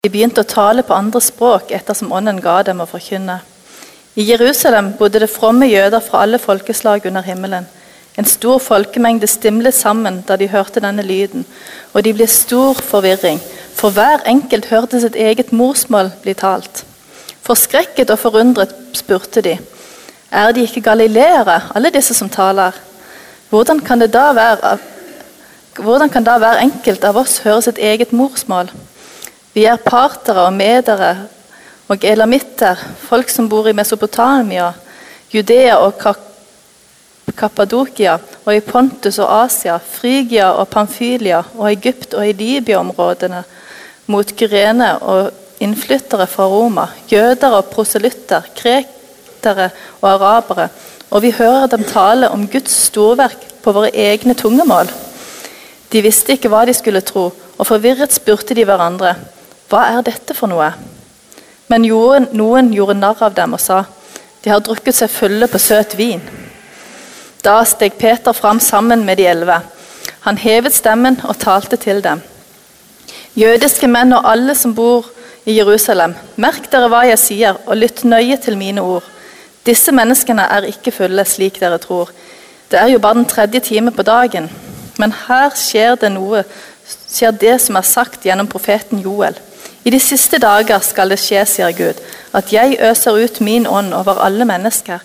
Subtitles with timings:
[0.00, 3.34] De begynte å tale på andre språk ettersom ånden ga dem å forkynne.
[4.16, 7.66] I Jerusalem bodde det fromme jøder fra alle folkeslag under himmelen.
[8.16, 11.44] En stor folkemengde stimlet sammen da de hørte denne lyden,
[11.92, 13.42] og de ble stor forvirring,
[13.76, 16.80] for hver enkelt hørte sitt eget morsmål bli talt.
[17.44, 19.58] Forskrekket og forundret spurte de,
[20.32, 22.72] er de ikke galileere, alle disse som taler?
[23.52, 24.78] Hvordan kan, da være,
[26.08, 28.72] kan da hver enkelt av oss høre sitt eget morsmål?
[29.52, 31.14] Vi er partere og medere
[31.90, 34.68] og elamitter, folk som bor i Mesopotamia,
[35.34, 35.96] Judea og
[37.36, 43.42] Kappadokia, og i Pontus og Asia, Frygia og Pamfylia og Egypt og i Libya-områdene,
[44.06, 49.70] mot Kyrene og innflyttere fra Roma, jøder og proselytter, kretere
[50.00, 50.68] og arabere,
[51.10, 54.90] og vi hører dem tale om Guds storverk på våre egne tungemål.
[55.90, 59.16] De visste ikke hva de skulle tro, og forvirret spurte de hverandre,
[59.70, 60.72] hva er dette for noe?
[61.70, 63.84] Men noen, gjorde narr av dem og sa,
[64.42, 66.22] de har drukket seg fulle på søt vin.
[67.44, 69.60] Da steg Peter fram sammen med de elleve.
[70.26, 72.20] Han hevet stemmen og talte til dem.
[73.38, 75.06] Jødiske menn og alle som bor
[75.46, 79.06] i Jerusalem, merk dere hva jeg sier, og lytt nøye til mine ord.
[79.66, 82.10] Disse menneskene er ikke fulle slik dere tror.
[82.70, 84.50] Det er jo bare den tredje time på dagen.
[84.98, 86.42] Men her skjer det noe,
[86.84, 89.38] skjer det som er sagt gjennom profeten Joel.
[89.84, 92.00] I de siste dager skal det skje, sier Gud,
[92.36, 95.00] at jeg øser ut min ånd over alle mennesker.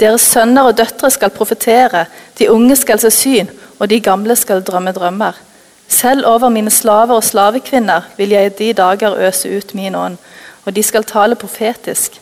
[0.00, 2.06] Deres sønner og døtre skal profetere,
[2.38, 5.34] de unge skal se syn, og de gamle skal drømme drømmer.
[5.90, 10.16] Selv over mine slaver og slavekvinner vil jeg i de dager øse ut min ånd,
[10.64, 12.20] og de skal tale profetisk.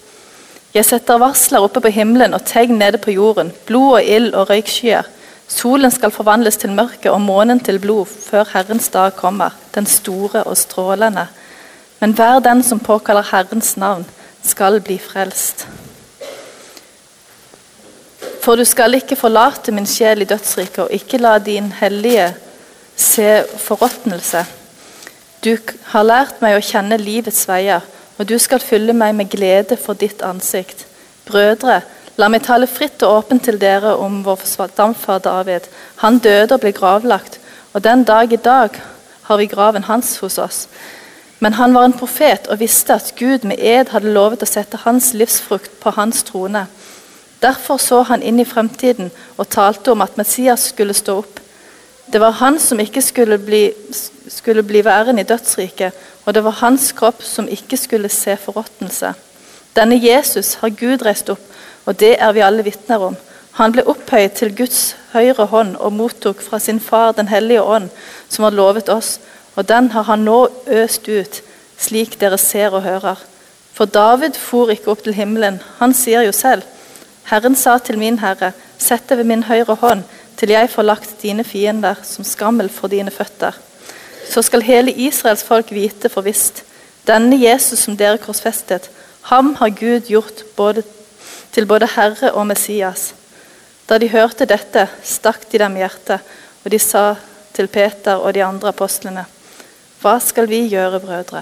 [0.74, 4.50] Jeg setter varsler oppe på himmelen og tegn nede på jorden, blod og ild og
[4.50, 5.04] røykskyer.
[5.48, 10.44] Solen skal forvandles til mørke og månen til blod før Herrens dag kommer, den store
[10.44, 11.26] og strålende.
[12.00, 14.06] Men hver den som påkaller Herrens navn,
[14.42, 15.66] skal bli frelst.
[18.42, 22.30] For du skal ikke forlate min sjel i dødsriket, og ikke la din hellige
[22.96, 24.44] se forråtnelse.
[25.44, 25.52] Du
[25.92, 27.84] har lært meg å kjenne livets veier,
[28.18, 30.86] og du skal fylle meg med glede for ditt ansikt.
[31.28, 31.82] Brødre,
[32.16, 35.68] la meg tale fritt og åpent til dere om vår stamfar David.
[36.02, 37.38] Han døde og ble gravlagt,
[37.74, 38.80] og den dag i dag
[39.28, 40.66] har vi graven hans hos oss.
[41.38, 44.80] Men han var en profet og visste at Gud med ed hadde lovet å sette
[44.82, 46.66] hans livsfrukt på hans trone.
[47.42, 51.38] Derfor så han inn i fremtiden og talte om at Messias skulle stå opp.
[52.12, 53.68] Det var han som ikke skulle bli,
[54.28, 55.94] skulle bli væren i dødsriket,
[56.24, 59.12] og det var hans kropp som ikke skulle se forråtnelse.
[59.76, 61.42] Denne Jesus har Gud reist opp,
[61.86, 63.16] og det er vi alle vitner om.
[63.60, 67.88] Han ble opphøyet til Guds høyre hånd og mottok fra sin far Den hellige ånd,
[68.28, 69.18] som har lovet oss
[69.58, 70.38] og den har han nå
[70.70, 71.40] øst ut,
[71.78, 73.18] slik dere ser og hører.
[73.74, 75.58] For David for ikke opp til himmelen.
[75.80, 76.62] Han sier jo selv,
[77.26, 80.04] Herren sa til min herre, sett deg ved min høyre hånd,
[80.38, 83.56] til jeg får lagt dine fiender som skammel for dine føtter.
[84.30, 86.62] Så skal hele Israels folk vite for visst,
[87.08, 88.86] denne Jesus som dere korsfestet,
[89.28, 90.84] ham har Gud gjort både,
[91.52, 93.10] til både Herre og Messias.
[93.88, 96.22] Da de hørte dette, stakk de dem i hjertet,
[96.62, 97.08] og de sa
[97.56, 99.26] til Peter og de andre apostlene:"
[99.98, 101.40] Hva skal vi gjøre, brødre?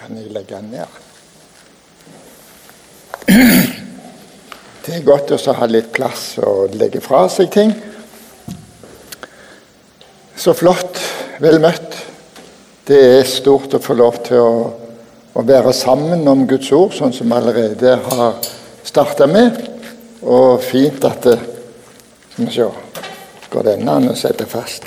[0.00, 0.84] Kan jeg legge den ned?
[4.84, 7.72] Det er godt å ha litt plass og legge fra seg ting.
[10.36, 10.89] Så flott.
[11.40, 11.94] Vel møtt.
[12.84, 14.56] Det er stort å få lov til å,
[15.32, 18.34] å være sammen om Guds ord, sånn som vi allerede har
[18.84, 19.56] starta med.
[20.20, 21.38] Og fint at det
[22.30, 22.66] Skal vi se
[23.50, 24.84] Går denne an å sette fast?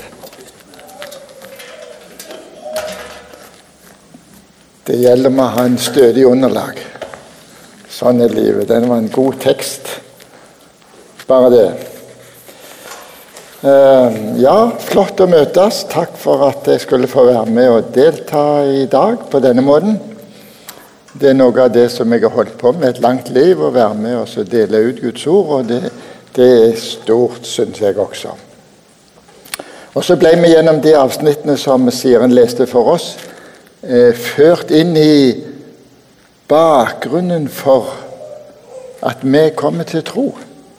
[4.86, 6.78] Det gjelder med å ha en stødig underlag.
[7.90, 8.70] Sånn er livet.
[8.70, 9.90] Den var en god tekst.
[11.28, 11.93] Bare det.
[13.64, 15.86] Ehm, ja, flott å møtes.
[15.88, 19.96] Takk for at jeg skulle få være med og delta i dag på denne måten.
[21.14, 23.72] Det er noe av det som jeg har holdt på med et langt liv, å
[23.72, 25.54] være med og dele ut Guds ord.
[25.60, 25.94] og det,
[26.36, 28.34] det er stort, syns jeg også.
[29.94, 33.16] Og Så ble vi gjennom de avsnittene som Siren leste for oss,
[33.84, 35.40] eh, ført inn i
[36.50, 37.96] bakgrunnen for
[39.02, 40.34] at vi kommer til tro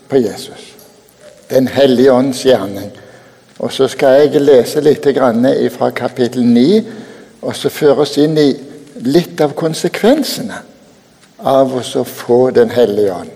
[0.08, 0.73] på Jesus.
[1.50, 2.92] Den hellige ånds gjerning.
[3.58, 5.06] Og så skal jeg lese litt
[5.76, 6.82] fra kapittel 9
[7.44, 8.50] og så føre oss inn i
[9.04, 10.60] litt av konsekvensene
[11.44, 13.30] av å få Den hellige ånd.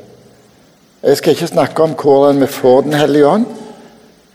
[1.03, 3.47] Jeg skal ikke snakke om hvordan vi får Den hellige ånd,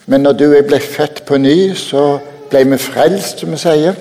[0.05, 3.57] men når du og jeg ble født på ny, så ble vi frelst, som vi
[3.57, 3.95] sier,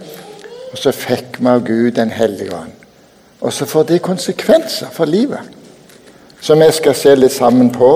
[0.73, 2.73] og så fikk vi av Gud Den hellige ånd.
[3.41, 5.41] Og så får det konsekvenser for livet,
[6.41, 7.93] som vi skal se litt sammen på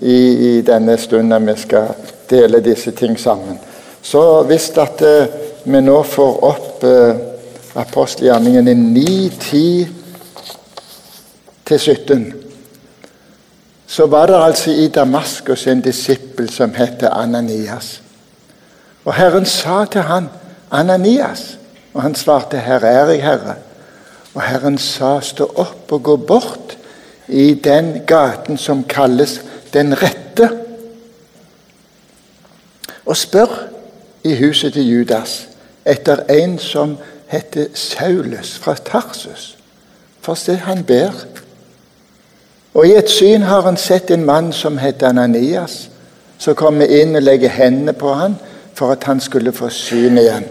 [0.00, 0.16] i,
[0.58, 1.94] i denne stunden vi skal
[2.30, 3.58] dele disse ting sammen.
[4.02, 5.26] Så hvis at uh,
[5.64, 7.14] vi nå får opp uh,
[7.74, 9.88] apostelgjerningene 9, 10
[11.64, 12.44] til 17
[13.94, 18.00] så var det altså i Damaskus en disippel som het Ananias.
[19.04, 20.28] Og Herren sa til han,
[20.72, 21.56] 'Ananias',
[21.94, 23.54] og han svarte, 'Her er jeg, Herre'.
[24.34, 26.78] Og Herren sa, 'Stå opp og gå bort
[27.28, 29.40] i den gaten som kalles
[29.74, 30.50] Den rette',
[33.06, 33.68] og spør
[34.24, 35.48] i huset til Judas
[35.86, 36.96] etter en som
[37.28, 39.58] heter Saulus fra Tarsus.
[40.20, 41.12] For se, han ber.
[42.74, 45.90] Og I et syn har han sett en mann som heter Ananias,
[46.38, 48.38] som kommer inn og legger hendene på han
[48.74, 50.46] for at han skulle få syn igjen.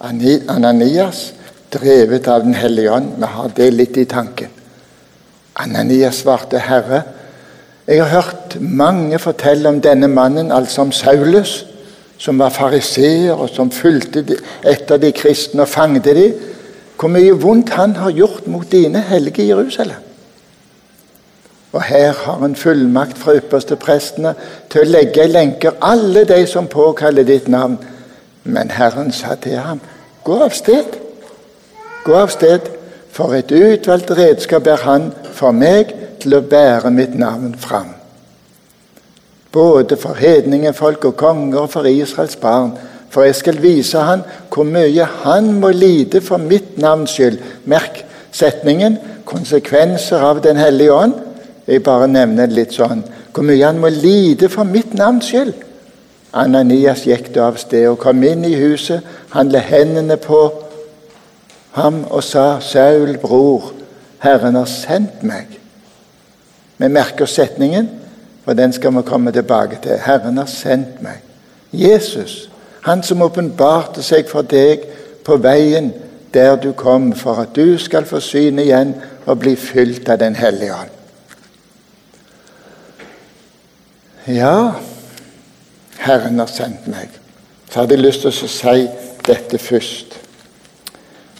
[0.00, 1.32] Ananias,
[1.72, 3.10] drevet av Den hellige ånd.
[3.18, 4.48] Vi har det litt i tanken.
[5.54, 7.02] Ananias svarte, 'Herre,
[7.86, 11.66] jeg har hørt mange fortelle om denne mannen, altså om Saulus,
[12.18, 14.24] som var fariseer, og som fulgte
[14.64, 16.32] etter de kristne og fanget dem.
[17.00, 20.00] Hvor mye vondt han har gjort mot dine hellige Jerusalem.
[21.72, 24.34] Og her har han fullmakt fra ypperste prestene
[24.70, 27.76] til å legge i lenker alle de som påkaller ditt navn.
[28.44, 29.80] Men Herren sa til ham,
[30.24, 30.96] gå av sted.
[32.04, 32.70] Gå av sted,
[33.10, 35.92] for et utvalgt redskap er han for meg
[36.24, 37.92] til å bære mitt navn fram.
[39.52, 42.72] Både for hedningefolk og konger og for Israels barn.
[43.12, 47.38] For jeg skal vise han hvor mye han må lide for mitt navns skyld.
[47.70, 48.02] Merk
[48.34, 51.14] setningen konsekvenser av Den hellige ånd
[51.66, 53.04] jeg bare nevner litt sånn
[53.34, 55.54] hvor mye han må lide for mitt navns skyld.
[56.34, 59.02] Ananias gikk da av sted og kom inn i huset.
[59.34, 60.40] Han la hendene på
[61.74, 63.72] ham og sa, 'Saul, bror,
[64.18, 65.63] Herren har sendt meg.'
[66.84, 67.88] Vi merker setningen,
[68.44, 69.96] for den skal vi komme tilbake til.
[70.04, 71.22] Herren har sendt meg.
[71.72, 72.50] Jesus,
[72.84, 74.84] han som åpenbarte seg for deg
[75.24, 75.88] på veien
[76.34, 78.92] der du kom, for at du skal få syn igjen
[79.24, 80.92] og bli fylt av Den hellige ånd.
[84.26, 84.74] Ja,
[86.04, 87.08] Herren har sendt meg.
[87.70, 88.88] Så hadde jeg lyst til å si
[89.24, 90.18] dette først.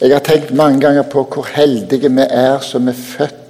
[0.00, 3.43] Jeg har tenkt mange ganger på hvor heldige vi er som er født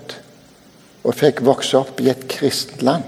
[1.04, 3.04] og fikk vokse opp i et kristent land.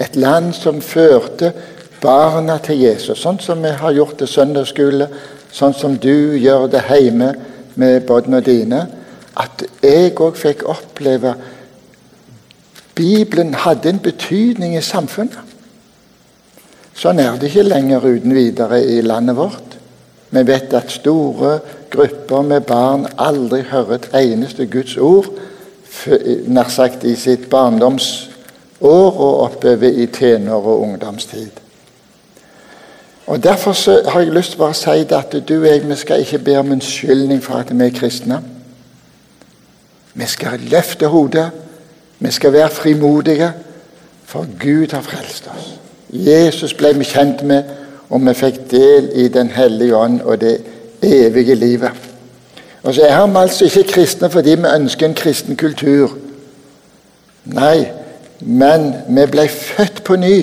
[0.00, 1.52] Et land som førte
[2.00, 5.08] barna til Jesus, sånn som vi har gjort det søndagsskole,
[5.52, 7.32] sånn som du gjør det hjemme
[7.78, 8.84] med barna dine.
[9.38, 11.34] At jeg òg fikk oppleve
[12.98, 15.44] Bibelen hadde en betydning i samfunnet.
[16.98, 19.76] Sånn er det ikke lenger uten videre i landet vårt.
[20.34, 21.60] Vi vet at store
[21.92, 25.30] grupper med barn aldri hører et eneste Guds ord
[26.46, 28.34] nær sagt i sitt barndomsår
[28.80, 31.50] og oppover i tenår- og ungdomstid.
[33.26, 36.38] Og Derfor har jeg lyst til å si at du og jeg vi skal ikke
[36.38, 38.42] be om unnskyldning for at vi er kristne.
[40.14, 41.50] Vi skal løfte hodet
[42.18, 43.52] vi skal være frimodige,
[44.24, 45.80] for Gud har frelst oss.
[46.10, 47.62] Jesus ble vi kjent med,
[48.10, 50.58] og vi fikk del i Den hellige ånd og det
[51.02, 52.07] evige livet.
[52.88, 56.14] Og så er vi altså ikke kristne fordi vi ønsker en kristen kultur.
[57.44, 57.84] Nei,
[58.40, 60.36] men vi ble født på ny.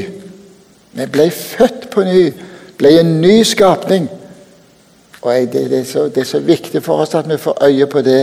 [0.94, 2.28] Vi ble født på ny,
[2.78, 4.06] ble en ny skapning.
[5.22, 8.04] Og det, er så, det er så viktig for oss at vi får øye på
[8.06, 8.20] det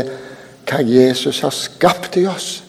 [0.71, 2.63] hva Jesus har skapt i oss.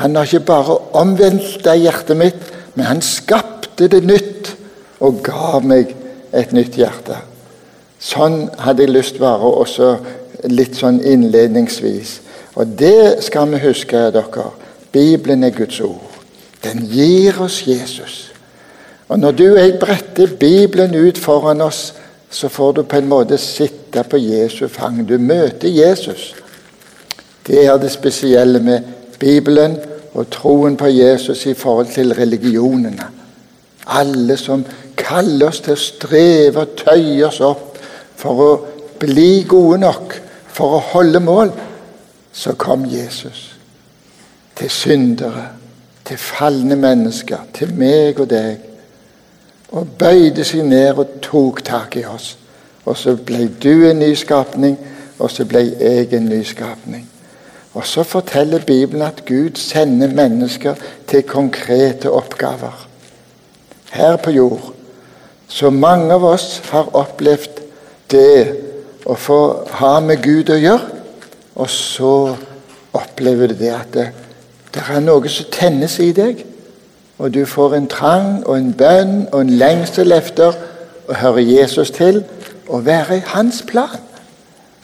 [0.00, 2.40] Han har ikke bare omvendt det hjertet mitt,
[2.74, 4.54] men han skapte det nytt
[5.04, 5.92] og ga meg
[6.32, 7.20] et nytt hjerte.
[8.00, 9.52] Sånn hadde jeg lyst til å være
[10.46, 12.18] litt sånn innledningsvis.
[12.58, 14.50] Og det skal vi huske, dere.
[14.92, 16.18] Bibelen er Guds ord.
[16.64, 18.28] Den gir oss Jesus.
[19.08, 21.94] Og når du og jeg bretter Bibelen ut foran oss,
[22.30, 25.00] så får du på en måte sitte på Jesu fang.
[25.08, 26.34] Du møter Jesus.
[27.46, 28.80] Det er det spesielle med
[29.18, 29.78] Bibelen
[30.14, 33.06] og troen på Jesus i forhold til religionene.
[33.86, 34.64] Alle som
[34.96, 37.78] kaller oss til å streve og tøye oss opp
[38.18, 38.50] for å
[39.00, 40.16] bli gode nok,
[40.58, 41.52] for å holde mål.
[42.32, 43.54] Så kom Jesus
[44.58, 45.44] til syndere,
[46.04, 48.64] til falne mennesker, til meg og deg,
[49.68, 52.38] og bøyde seg ned og tok tak i oss
[52.88, 54.78] Og så ble du en nyskapning,
[55.18, 57.02] og så ble jeg en nyskapning.
[57.74, 60.74] Og så forteller Bibelen at Gud sender mennesker
[61.06, 62.88] til konkrete oppgaver.
[63.92, 64.72] Her på jord.
[65.48, 67.60] Så mange av oss har opplevd
[68.10, 68.67] det
[69.08, 69.40] å få
[69.80, 71.02] ha med Gud å gjøre.
[71.58, 72.14] Og så
[72.96, 74.08] opplever du det at det,
[74.74, 76.44] det er noe som tennes i deg.
[77.18, 80.54] Og du får en trang og en bønn og en lengsel etter
[81.08, 82.22] å høre Jesus til
[82.68, 83.98] og være i hans plan.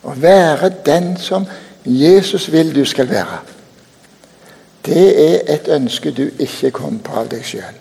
[0.04, 1.46] Å være den som
[1.84, 3.38] Jesus vil du skal være.
[4.84, 7.78] Det er et ønske du ikke kom på av deg sjøl.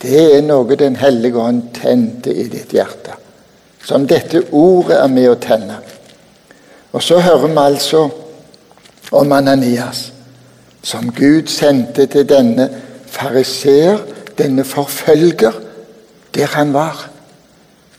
[0.00, 3.16] Det er noe Den hellige ånd tente i ditt hjerte.
[3.84, 5.78] Som dette ordet er med å tenne.
[6.92, 8.08] Og så hører vi altså
[9.12, 10.12] om Ananias,
[10.82, 12.68] som Gud sendte til denne
[13.06, 13.98] fariseer,
[14.38, 15.52] denne forfølger,
[16.34, 17.08] der han var.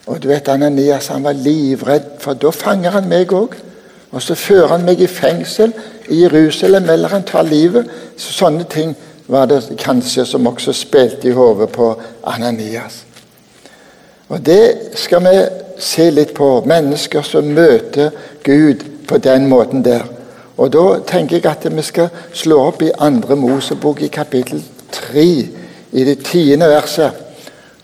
[0.08, 3.56] Og du vet, Ananias han var livredd, for da fanger han meg òg.
[4.12, 5.74] Og så fører han meg i fengsel
[6.10, 7.88] i Jerusalem, eller han tar livet.
[8.18, 8.96] Så sånne ting
[9.32, 11.94] var det kanskje som også spilte i hodet på
[12.28, 13.06] Ananias.
[14.32, 15.38] Og Det skal vi
[15.82, 16.62] se litt på.
[16.66, 18.12] Mennesker som møter
[18.44, 20.06] Gud på den måten der.
[20.58, 25.26] Og Da tenker jeg at vi skal slå opp i andre Mosebok i kapittel 3,
[25.92, 27.12] i det tiende verset.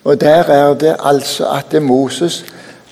[0.04, 2.46] Og Der er det altså at Moses,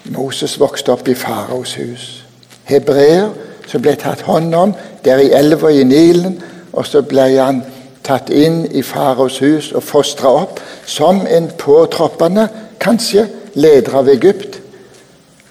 [0.06, 2.26] Moses vokste opp i faraos hus
[2.66, 3.30] hebreer
[3.70, 4.74] som ble tatt hånd om
[5.06, 6.40] der i elva i Nilen.
[6.74, 7.64] Og så ble han
[8.06, 12.48] tatt inn i faraos hus og fostra opp som en påtroppende,
[12.82, 14.60] kanskje, leder av Egypt.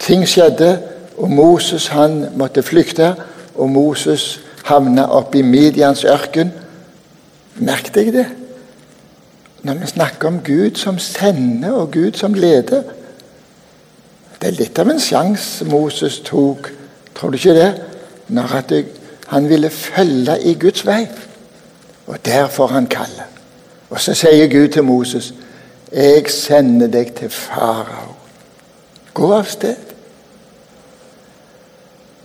[0.04, 0.82] Ting skjedde,
[1.16, 3.14] og Moses han måtte flykte.
[3.54, 6.52] Og Moses havna oppe i Midians ørken.
[7.54, 8.26] Merk deg det.
[9.64, 12.82] Når vi snakker om Gud som sender, og Gud som leder
[14.40, 16.68] Det er litt av en sjanse Moses tok
[17.14, 17.70] Tror du ikke det?
[18.28, 18.50] Når
[19.30, 21.06] han ville følge i Guds vei.
[22.06, 23.30] Og derfor han kaller.
[23.90, 25.34] Og så sier Gud til Moses,
[25.92, 28.14] 'Jeg sender deg til farao.
[29.14, 29.83] Gå av sted.'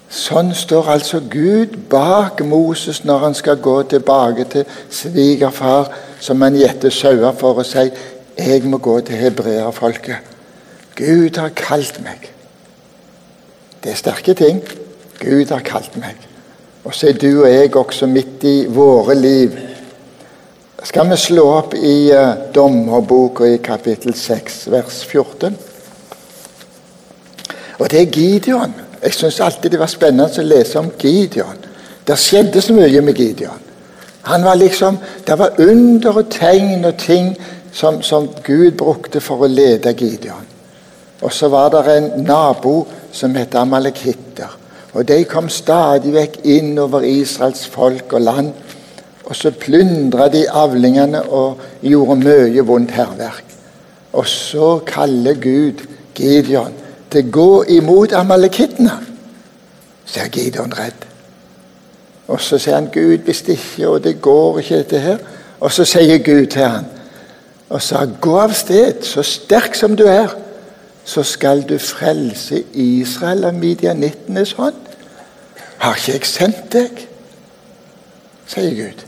[0.10, 6.58] Sånn står altså Gud bak Moses når han skal gå tilbake til svigerfar, som han
[6.58, 7.92] gjetter sauer for å si
[8.38, 10.26] 'Jeg må gå til hebreerfolket'.
[10.96, 12.32] Gud har kalt meg.
[13.84, 14.64] Det er sterke ting.
[15.20, 16.16] Gud har kalt meg.
[16.84, 19.60] Og så er du og jeg også midt i våre liv.
[20.84, 25.58] Skal vi slå opp i uh, Dommerboka i kapittel 6, vers 14?
[27.80, 28.89] Og det er Gideon.
[29.04, 31.66] Jeg syns alltid det var spennende å lese om Gideon.
[32.08, 33.66] Det skjedde så mye med Gideon.
[34.22, 37.36] Han var liksom, Det var under og tegn og ting
[37.72, 40.48] som, som Gud brukte for å lede Gideon.
[41.22, 44.58] Og så var det en nabo som het Amalekitter.
[44.94, 48.52] Og de kom stadig vekk inn over Israels folk og land.
[49.26, 53.46] Og så plyndra de avlingene og gjorde mye vondt hærverk.
[54.14, 55.86] Og så kaller Gud
[56.18, 56.74] Gideon
[57.12, 58.98] til å gå imot amalekittene.
[60.06, 61.06] Så er Gideon redd.
[62.30, 65.18] Og så sier han Gud, hvis det ikke, og det går ikke dette her.
[65.60, 66.86] Og så sier Gud til han,
[67.70, 70.30] og sa gå av sted, så sterk som du er
[71.10, 74.78] så skal du frelse Israel av midjanittenes hånd.
[75.82, 77.06] Har ikke jeg sendt deg?
[78.50, 79.06] sier Gud.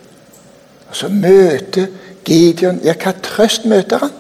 [0.89, 1.87] Og Så møter
[2.25, 4.11] Gideon Ja, hva trøst møter han?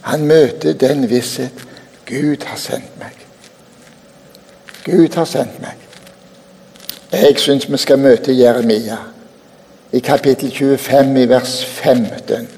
[0.00, 1.66] Han møter den visshet
[2.10, 3.14] Gud har sendt meg.
[4.84, 5.76] Gud har sendt meg.
[7.12, 8.98] Jeg syns vi skal møte Jeremia
[9.94, 12.48] i kapittel 25 i vers 15.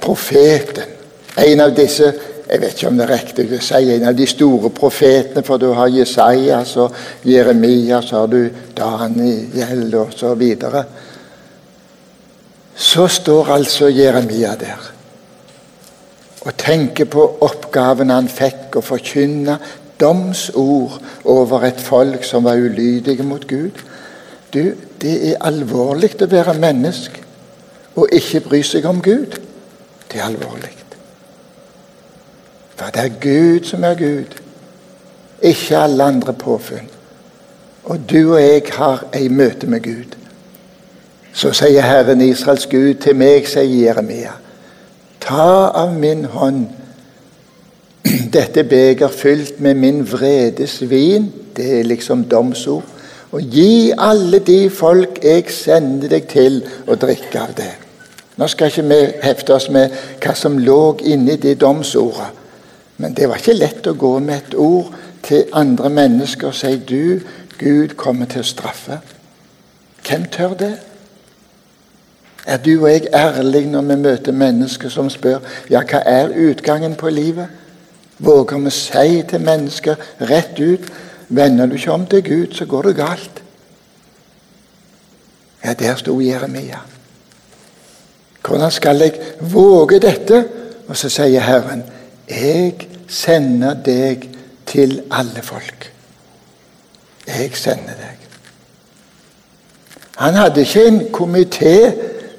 [0.00, 0.94] Profeten.
[1.36, 2.12] En av disse
[2.46, 5.58] jeg vet ikke om det er riktig å si en av de store profetene, for
[5.58, 6.94] du har Jesajas og
[7.26, 8.44] Jeremia, så har du
[8.76, 10.84] Daniel og så videre.
[12.76, 14.92] Så står altså Jeremia der
[16.46, 19.58] og tenker på oppgaven han fikk å forkynne
[20.00, 23.82] domsord over et folk som var ulydige mot Gud.
[24.54, 27.24] Du, det er alvorlig å være menneske
[27.96, 29.38] og ikke bry seg om Gud.
[30.06, 30.72] Det er alvorlig.
[32.76, 34.36] For det er Gud som er Gud,
[35.42, 36.90] ikke alle andre påfunn.
[37.84, 40.16] Og du og jeg har ei møte med Gud.
[41.32, 44.34] Så sier Herren Israels Gud til meg, sier Jeremia,
[45.26, 46.66] ta av min hånd
[48.36, 52.84] dette beger fylt med min vredes vin, det er liksom domsord,
[53.34, 57.72] og gi alle de folk jeg sender deg til, å drikke av det.
[58.36, 62.32] Nå skal ikke vi hefte oss med hva som lå inni de domsordene.
[62.96, 64.92] Men det var ikke lett å gå med et ord
[65.26, 67.20] til andre mennesker og si du,
[67.58, 69.00] Gud kommer til å straffe.
[70.06, 70.72] Hvem tør det?
[72.46, 75.38] Er du og jeg ærlige når vi møter mennesker som spør
[75.70, 77.46] ja, hva er utgangen på livet?
[78.18, 80.86] Våger vi si til mennesker rett ut
[81.28, 83.42] vender du ikke om til Gud, så går det galt.
[85.64, 86.78] Ja, der sto Jeremia.
[88.46, 90.44] Hvordan skal jeg våge dette?
[90.88, 91.82] Og så sier Herren,
[92.30, 94.28] jeg sender deg
[94.66, 95.92] til alle folk.
[97.26, 98.22] Jeg sender deg.
[100.16, 101.92] Han hadde ikke en komité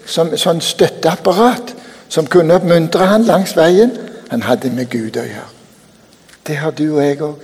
[0.08, 1.74] som sånn støtteapparat
[2.10, 3.92] som kunne oppmuntre han langs veien.
[4.32, 5.54] Han hadde med Gud å gjøre.
[6.48, 7.44] Det har du og jeg òg.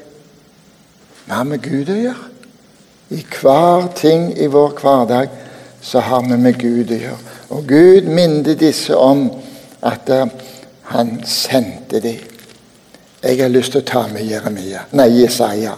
[1.26, 2.30] Vi har med Gud å gjøre.
[3.14, 5.32] I hver ting i vår hverdag
[5.84, 7.34] så har vi med Gud å gjøre.
[7.54, 9.28] Og Gud minnet disse om
[9.84, 10.26] at uh,
[10.94, 12.24] han sendte dem.
[13.24, 15.78] Jeg har lyst til å ta med Jeremia, nei, Jesaja,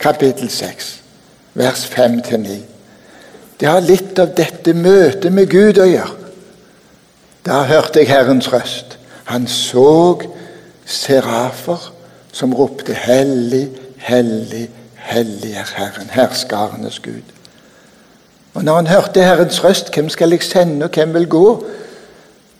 [0.00, 0.86] kapittel 6,
[1.60, 2.54] vers 5-9.
[3.60, 6.25] Det har litt av dette møtet med Gud å gjøre.
[7.46, 8.98] Da hørte jeg Herrens røst.
[9.24, 10.18] Han så
[10.84, 11.92] serafer
[12.32, 17.32] som ropte 'Hellig, hellig, hellig er Herren, herskarenes Gud'.
[18.54, 21.66] Og når han hørte Herrens røst, hvem skal jeg sende, og hvem vil gå?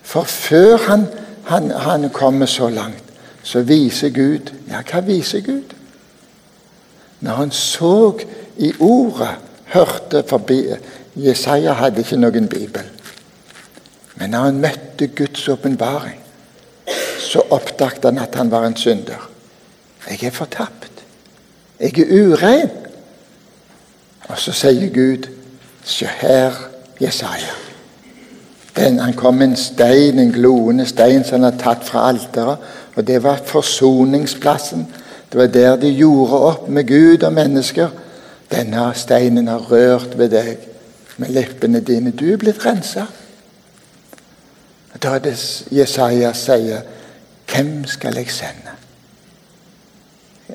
[0.03, 1.07] For før han,
[1.45, 3.05] han, han kommer så langt,
[3.43, 5.75] så viser Gud Ja, hva viser Gud?
[7.21, 8.19] Når han så
[8.57, 9.29] i ordet,
[9.65, 10.65] hørte forbi
[11.17, 12.83] Jesaja hadde ikke noen bibel.
[14.17, 16.21] Men når han møtte Guds åpenbaring,
[17.21, 19.31] så oppdaget han at han var en synder.
[20.11, 20.93] Jeg er fortapt.
[21.81, 22.71] Jeg er urein.
[24.29, 25.29] Og så sier Gud,
[25.85, 26.55] se her,
[27.01, 27.55] Jesaja.
[28.77, 32.65] Den, han kom med en stein, en gloende stein som han hadde tatt fra alteret.
[32.97, 34.87] Og det var forsoningsplassen.
[35.33, 37.89] Det var der de gjorde opp med Gud og mennesker.
[38.51, 40.57] Denne steinen har rørt ved deg
[41.17, 42.13] med leppene dine.
[42.13, 43.07] Du er blitt rensa.
[45.03, 46.81] Da det Jesaja sier,
[47.47, 48.77] 'Hvem skal jeg sende?'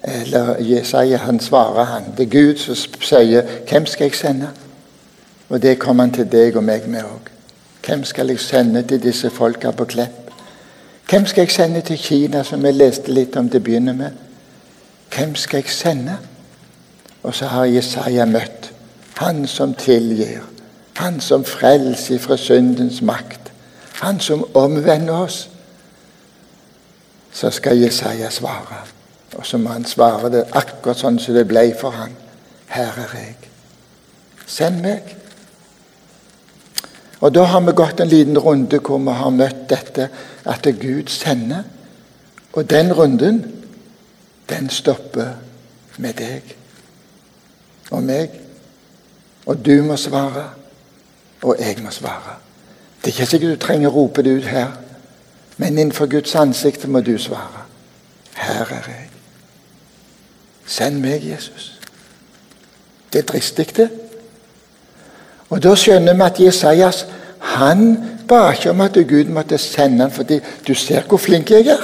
[0.03, 2.03] Eller Jesaja han svarer han.
[2.17, 4.49] Det er Gud som sier, 'Hvem skal jeg sende?'
[5.49, 7.29] Og det kommer han til deg og meg med òg.
[7.85, 10.31] Hvem skal jeg sende til disse folka på Klepp?
[11.09, 14.11] Hvem skal jeg sende til Kina, som jeg leste litt om til å begynne med?
[15.15, 16.17] Hvem skal jeg sende?
[17.23, 18.71] Og så har Jesaja møtt
[19.15, 20.39] Han som tilgir,
[20.93, 23.40] Han som frelser fra syndens makt.
[24.01, 25.49] Han som omvender oss,
[27.31, 28.81] så skal Jesaja svare.
[29.33, 32.15] Og så må han svare det akkurat sånn som det ble for han.
[32.71, 33.37] Her er jeg.
[34.45, 35.15] Send meg.
[37.21, 40.09] Og Da har vi gått en liten runde hvor vi har møtt dette
[40.45, 41.63] at Gud sender.
[42.53, 43.43] Og den runden,
[44.49, 45.35] den stopper
[45.97, 46.55] med deg
[47.91, 48.33] og meg.
[49.45, 50.49] Og du må svare,
[51.41, 52.50] og jeg må svare.
[53.01, 54.75] Det er ikke sikkert du trenger å rope det ut her,
[55.57, 57.65] men innenfor Guds ansikt må du svare.
[58.37, 59.07] Her er jeg.
[60.65, 61.73] Send meg, Jesus.
[63.13, 63.89] Det er dristig, det.
[65.49, 67.05] Og Da skjønner vi at Jesajas
[67.57, 71.67] han ba ikke om at Gud måtte sende ham fordi du ser hvor flink jeg
[71.67, 71.81] er.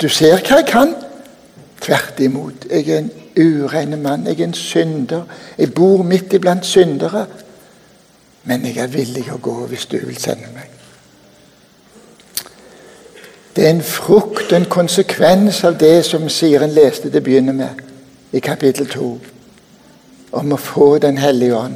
[0.00, 0.94] Du ser hva jeg kan.
[1.82, 2.66] Tvert imot.
[2.70, 4.26] Jeg er en ureine mann.
[4.26, 5.26] Jeg er en synder.
[5.58, 7.26] Jeg bor midt iblant syndere.
[8.44, 10.70] Men jeg er villig å gå hvis du vil sende meg.
[13.56, 17.82] Det er en frukt en konsekvens av det som Siren leste til å begynne med
[18.32, 19.08] i kapittel 2,
[20.40, 21.74] om å få Den hellige ånd.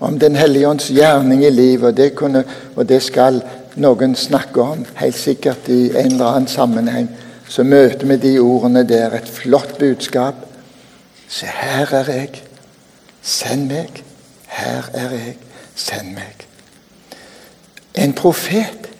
[0.00, 1.88] Om Den hellige ånds gjerning i livet.
[1.88, 2.44] Og det, kunne,
[2.76, 3.42] og det skal
[3.76, 7.08] noen snakke om, helt sikkert i en eller annen sammenheng.
[7.48, 9.12] Så møter vi de ordene der.
[9.14, 10.34] Et flott budskap.
[11.28, 12.42] Se, her er jeg.
[13.22, 14.00] Send meg.
[14.54, 15.36] Her er jeg,
[15.74, 16.46] send meg.
[17.94, 18.90] En profet,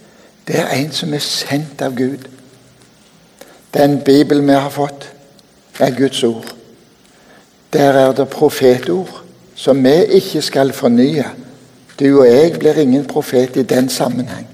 [0.48, 2.26] det er en som er sendt av Gud.
[3.74, 5.08] Den Bibelen vi har fått,
[5.80, 6.54] er Guds ord.
[7.72, 9.22] Der er det profetord
[9.54, 11.26] som vi ikke skal fornye.
[12.00, 14.46] Du og jeg blir ingen profet i den sammenheng.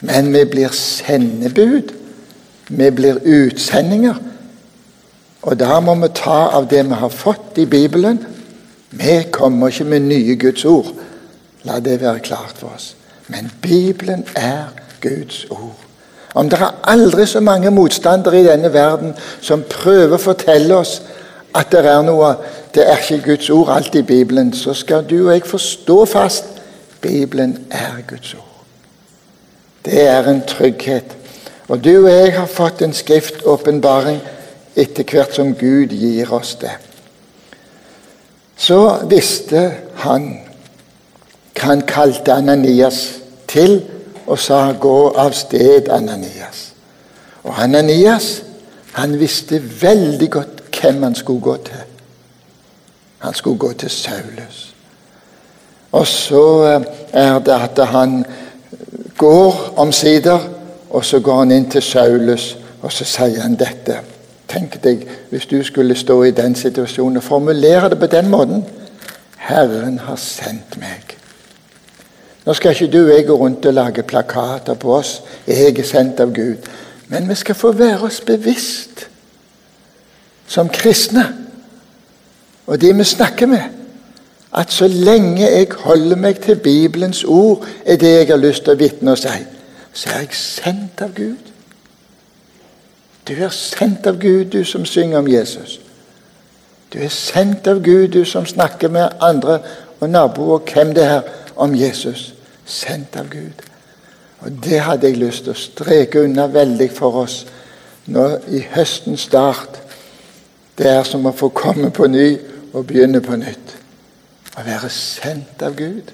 [0.00, 1.92] Men vi blir sendebud.
[2.68, 4.14] Vi blir utsendinger.
[5.42, 8.20] Og da må vi ta av det vi har fått i Bibelen,
[8.92, 10.92] vi kommer ikke med nye Guds ord.
[11.64, 12.96] La det være klart for oss.
[13.28, 14.64] Men Bibelen er
[15.00, 15.78] Guds ord.
[16.34, 21.00] Om det er aldri så mange motstandere i denne verden som prøver å fortelle oss
[21.54, 22.34] at det er noe
[22.74, 24.52] Det er ikke Guds ord alt i Bibelen.
[24.52, 26.44] Så skal du og jeg forstå fast
[27.00, 28.64] Bibelen er Guds ord.
[29.84, 31.16] Det er en trygghet.
[31.68, 34.20] Og du og jeg har fått en skriftåpenbaring
[34.76, 36.72] etter hvert som Gud gir oss det.
[38.56, 39.72] Så visste
[40.04, 40.28] han
[41.52, 43.82] hva han kalte Ananias til,
[44.26, 46.72] og sa 'gå av sted, Ananias'.
[47.44, 48.42] Og Ananias
[48.92, 51.84] han visste veldig godt hvem han skulle gå til.
[53.18, 54.74] Han skulle gå til Saulus.
[55.92, 58.24] Og så eh, er det at han
[59.18, 60.38] går omsider,
[60.90, 64.00] og så går han inn til Saulus, og så sier han dette.
[64.52, 68.64] Tenk deg hvis du skulle stå i den situasjonen og formulere det på den måten.
[69.36, 71.16] Herren har sendt meg.
[72.44, 75.20] Nå skal ikke du og jeg gå rundt og lage plakater på oss.
[75.46, 76.68] Jeg er sendt av Gud.
[77.08, 79.06] Men vi skal få være oss bevisst
[80.48, 81.24] som kristne
[82.66, 83.62] og de vi snakker med,
[84.54, 88.74] at så lenge jeg holder meg til Bibelens ord, er det jeg har lyst til
[88.74, 89.32] å vitne og si,
[89.92, 91.51] så er jeg sendt av Gud.
[93.28, 95.80] Du er sendt av Gud, du som synger om Jesus.
[96.92, 99.60] Du er sendt av Gud, du som snakker med andre
[100.00, 101.22] og naboer hvem det er,
[101.56, 102.32] om Jesus.
[102.66, 103.62] Sendt av Gud.
[104.40, 107.44] Og Det hadde jeg lyst til å streke unna veldig for oss
[108.10, 109.78] nå i høstens start.
[110.78, 112.34] Det er som å få komme på ny
[112.72, 113.76] og begynne på nytt.
[114.58, 116.10] Å være sendt av Gud.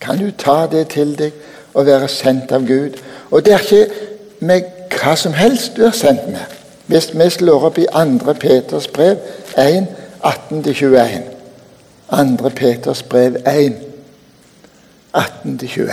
[0.00, 1.36] Kan du ta det til deg
[1.76, 2.98] å være sendt av Gud?
[3.30, 4.06] Og det er ikke
[4.40, 6.56] med hva som helst du er sendt med.
[6.86, 8.32] Hvis vi slår opp i 2.
[8.40, 9.16] Peters brev
[9.58, 9.86] 1,
[10.24, 11.20] 18-21.
[12.10, 12.48] 2.
[12.56, 13.76] Peters brev 1,
[15.16, 15.92] 18-21.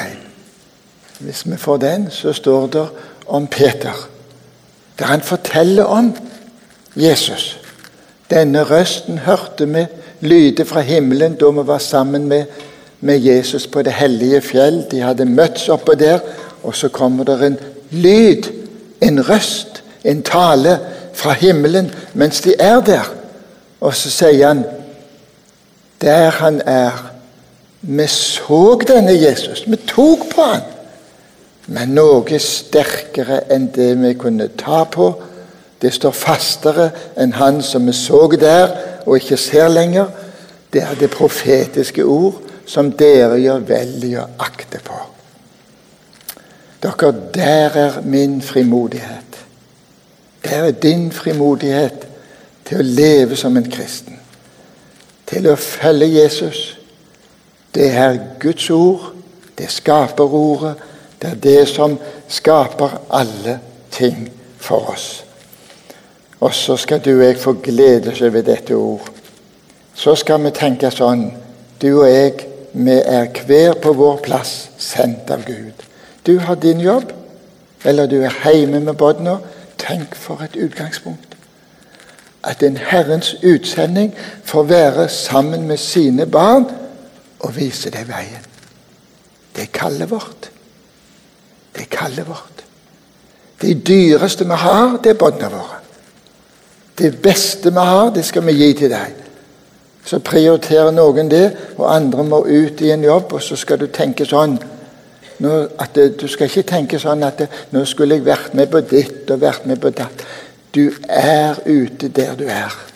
[1.20, 2.88] Hvis vi får den, så står det
[3.28, 4.08] om Peter,
[5.00, 6.16] der han forteller om
[6.96, 7.60] Jesus.
[8.30, 9.86] Denne røsten hørte vi
[10.20, 12.46] lyde fra himmelen da vi var sammen med,
[13.00, 14.86] med Jesus på det hellige fjell.
[14.92, 16.20] De hadde møtts oppå der,
[16.64, 17.58] og så kommer det en
[17.92, 18.44] lyd,
[19.02, 20.80] en røst, en tale
[21.14, 23.14] fra himmelen mens de er der.
[23.82, 24.66] Og så sier han
[26.02, 27.14] Der han er.
[27.82, 29.64] Vi så denne Jesus.
[29.68, 30.62] Vi tok på han.
[31.68, 35.10] Men noe sterkere enn det vi kunne ta på.
[35.82, 38.70] Det står fastere enn han som vi så der
[39.06, 40.06] og ikke ser lenger.
[40.74, 44.97] Det er det profetiske ord som dere gjør vel i å akte på.
[46.88, 49.46] Dere, der er min frimodighet.
[50.44, 52.08] Der er din frimodighet
[52.66, 54.20] til å leve som en kristen.
[55.28, 56.78] Til å følge Jesus.
[57.76, 59.12] Det er Guds ord.
[59.58, 60.76] Det skaper ordet
[61.22, 61.98] det er det som
[62.28, 63.60] skaper alle
[63.92, 65.24] ting for oss.
[66.40, 69.10] Og så skal du og jeg få glede oss over dette ord.
[69.94, 71.32] Så skal vi tenke sånn
[71.82, 75.87] Du og jeg, vi er hver på vår plass sendt av Gud.
[76.28, 77.14] Du har din jobb,
[77.84, 79.38] eller du er hjemme med barna.
[79.78, 81.38] Tenk for et utgangspunkt.
[82.44, 84.14] At en Herrens utsending
[84.44, 86.66] får være sammen med sine barn
[87.40, 88.44] og vise deg veien.
[89.56, 90.52] Det er kallet vårt.
[91.76, 92.64] Det er kallet vårt.
[93.62, 95.80] Det dyreste vi har, det er båndene våre.
[96.98, 99.14] Det beste vi har, det skal vi gi til deg.
[100.06, 103.88] Så prioriterer noen det, og andre må ut i en jobb, og så skal du
[103.88, 104.58] tenke sånn
[105.40, 109.32] nå, at Du skal ikke tenke sånn at 'Nå skulle jeg vært med på ditt
[109.32, 110.26] og vært med på datt'.
[110.76, 112.88] Du er ute der du er.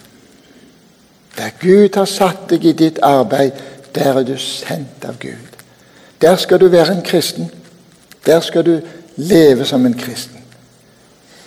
[1.37, 3.51] Der Gud har satt deg i ditt arbeid,
[3.95, 5.57] der er du sendt av Gud.
[6.21, 7.51] Der skal du være en kristen.
[8.25, 8.81] Der skal du
[9.15, 10.37] leve som en kristen.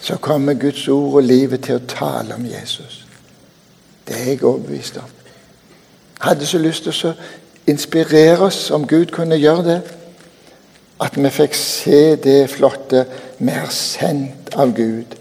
[0.00, 3.06] Så kommer Guds ord og livet til å tale om Jesus.
[4.08, 5.10] Det er jeg overbevist om.
[6.20, 7.12] Hadde så lyst til å
[7.66, 9.80] inspirere oss om Gud kunne gjøre det.
[11.00, 13.04] At vi fikk se det flotte
[13.38, 15.16] vi er sendt av Gud.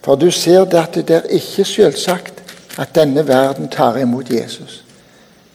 [0.00, 2.40] For du ser det at det er ikke selvsagt
[2.80, 4.84] at denne verden tar imot Jesus.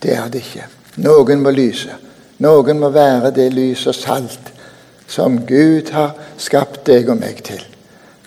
[0.04, 0.67] Det er det ikke.
[1.01, 1.95] Noen må lyse.
[2.38, 4.51] Noen må være det lys og salt
[5.08, 7.62] som Gud har skapt deg og meg til.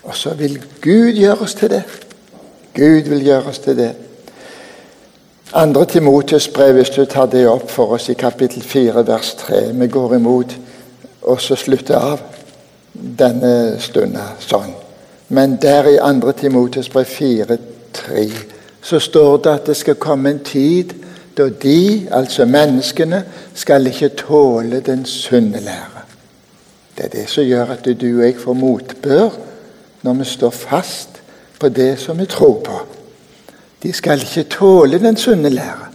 [0.03, 1.83] Og så vil Gud gjøre oss til det.
[2.75, 3.91] Gud vil gjøre oss til det.
[5.53, 9.61] Andre Timotius brev, hvis du tar det opp for oss i kapittel 4, vers 3.
[9.73, 10.55] Vi går imot
[11.29, 12.21] og så slutte av
[12.93, 14.71] denne stunden sånn.
[15.29, 16.31] Men der i 2.
[16.39, 17.57] Timotes brev 4,
[17.93, 18.25] 3,
[18.81, 20.95] så står det at det skal komme en tid
[21.37, 23.23] da de, altså menneskene,
[23.55, 26.03] skal ikke tåle den sunne lære.
[26.97, 29.29] Det er det som gjør at du og jeg får motbør
[30.01, 31.21] når vi står fast
[31.59, 32.79] på det som vi tror på.
[33.83, 35.87] De skal ikke tåle den sunne lære.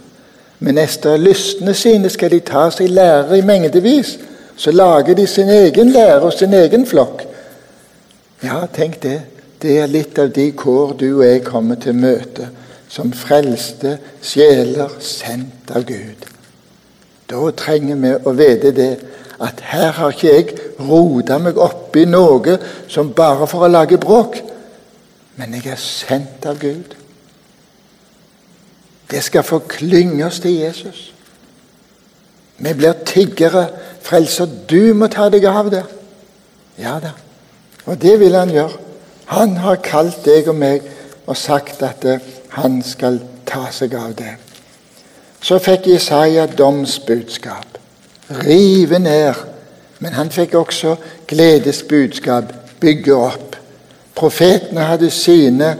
[0.59, 4.15] Men etter lystene sine skal de ta seg lære i mengdevis.
[4.57, 7.25] Så lager de sin egen lære og sin egen flokk.
[8.43, 9.21] Ja, tenk det.
[9.61, 12.49] Det er litt av de kår du og jeg kommer til møte
[12.91, 16.27] som frelste sjeler sendt av Gud.
[17.25, 18.91] Da trenger vi å vite det
[19.41, 22.59] at her har ikke jeg rota meg opp i noe
[22.91, 24.37] som bare for å lage bråk,
[25.35, 26.95] men jeg er sendt av Gud.
[29.11, 31.11] Det skal få klynge oss til Jesus.
[32.57, 33.67] Vi blir tiggere.
[34.05, 35.83] Frelser, du må ta deg av det.
[36.77, 37.15] Ja da.
[37.85, 38.81] Og det vil han gjøre.
[39.33, 40.85] Han har kalt deg og meg
[41.25, 42.21] og sagt at eh,
[42.53, 44.35] han skal ta seg av det.
[45.41, 47.79] Så fikk Jesaja domsbudskap.
[48.45, 49.41] Rive ned.
[49.99, 50.95] Men han fikk også
[51.29, 52.53] gledesbudskap.
[52.81, 53.57] Bygge opp.
[54.15, 55.75] Profetene hadde sine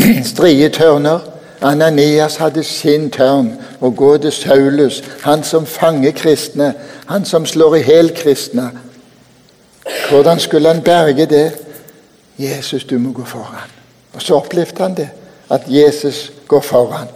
[0.32, 1.24] strie tørner.
[1.62, 6.72] Ananias hadde sin tørn å gå til Saulus, han som fanger kristne,
[7.06, 8.70] han som slår i hjel kristne.
[10.08, 11.50] Hvordan skulle han berge det?
[12.38, 13.70] Jesus, du må gå foran.
[14.14, 15.08] Og så opplevde han det,
[15.50, 17.08] at Jesus går foran.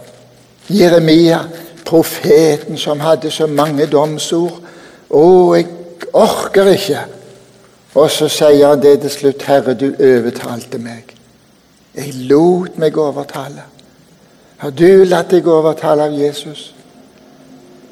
[0.69, 1.39] Jeremia,
[1.85, 4.61] profeten som hadde så mange domsord.
[5.09, 5.67] Å, jeg
[6.13, 7.05] orker ikke.
[7.95, 9.45] Og så sier han det til slutt.
[9.47, 11.13] Herre, du overtalte meg.
[11.95, 13.74] Jeg lot meg overtale.
[14.65, 16.71] Har du latt deg overtale av Jesus?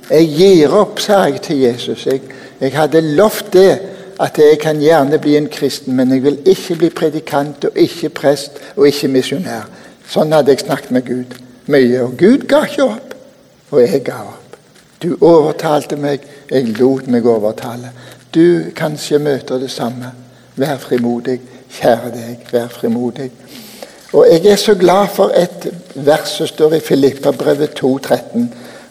[0.08, 2.08] Jeg gir opp, sa jeg til Jesus.
[2.10, 2.24] Jeg,
[2.58, 3.76] jeg hadde lovt det
[4.18, 8.10] at jeg kan gjerne bli en kristen, men jeg vil ikke bli predikant og ikke
[8.18, 9.68] prest og ikke misjonær.
[10.10, 11.38] Sånn hadde jeg snakket med Gud
[11.70, 13.14] mye, og Gud ga ikke opp.
[13.70, 14.58] Og jeg ga opp.
[14.98, 17.94] Du overtalte meg, jeg lot meg overtale.
[18.34, 20.10] Du kanskje møter det samme.
[20.58, 21.38] Vær frimodig.
[21.78, 23.30] Kjære deg, vær frimodig.
[24.14, 28.42] Og Jeg er så glad for et vers som står i Filippabrevet 2,13.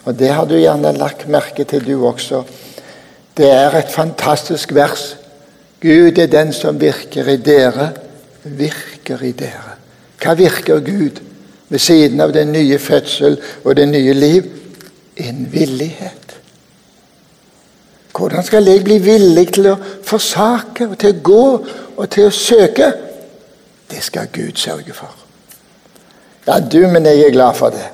[0.05, 2.43] Og Det har du gjerne lagt merke til, du også.
[3.37, 5.17] Det er et fantastisk vers.
[5.81, 7.93] Gud er den som virker i dere,
[8.45, 9.77] virker i dere.
[10.23, 11.23] Hva virker Gud
[11.69, 14.51] ved siden av den nye fødsel og det nye liv?
[15.17, 16.19] En villighet.
[18.19, 21.47] Hvordan skal jeg bli villig til å forsake og til å gå
[21.97, 22.93] og til å søke?
[23.93, 25.11] Det skal Gud sørge for.
[26.47, 27.85] Ja, du, men jeg er glad for det.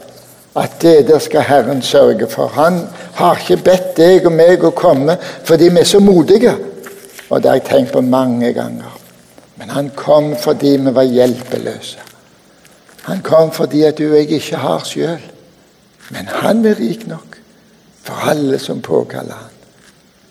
[0.56, 2.46] At det der skal Herren sørge for.
[2.46, 6.54] Han har ikke bedt deg og meg å komme fordi vi er så modige.
[7.28, 8.94] Og det har jeg tenkt på mange ganger.
[9.58, 11.98] Men han kom fordi vi var hjelpeløse.
[13.02, 15.22] Han kom fordi at du og jeg ikke har sjøl.
[16.14, 17.38] Men han er rik nok
[18.04, 19.54] for alle som påkaller han.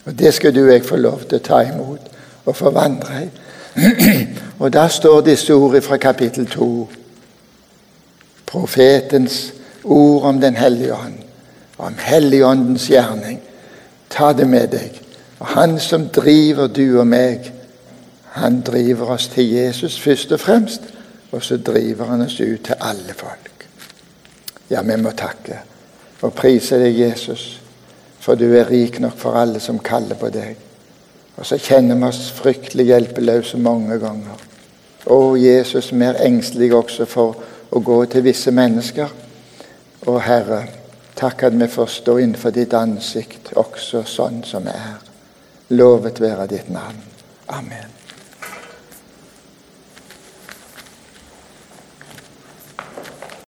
[0.06, 2.14] Og det skal du og jeg få lov til å ta imot
[2.46, 4.28] og forvandre vandre i.
[4.60, 6.90] og da står disse ordene fra kapittel 2.
[8.46, 11.20] Profetens ord om Den hellige ånd,
[11.78, 13.40] om Helligåndens gjerning.
[14.10, 15.02] Ta det med deg.
[15.40, 17.54] Og Han som driver du og meg,
[18.38, 20.82] han driver oss til Jesus først og fremst,
[21.32, 23.68] og så driver han oss ut til alle folk.
[24.70, 25.62] Ja, vi må takke
[26.22, 27.62] og prise deg, Jesus,
[28.20, 30.58] for du er rik nok for alle som kaller på deg.
[31.38, 34.47] Og så kjenner vi oss fryktelig hjelpeløse mange ganger.
[35.08, 37.36] Å, Jesus, vi er engstelige også for
[37.72, 39.12] å gå til visse mennesker.
[40.08, 40.62] Å, Herre,
[41.18, 44.98] takk at vi får stå innenfor ditt ansikt også sånn som vi er.
[45.76, 47.00] Lovet være ditt navn.
[47.56, 47.97] Amen.